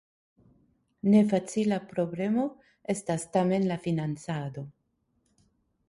[1.13, 2.47] Ne facila problemo
[2.97, 4.69] estas tamen la financado.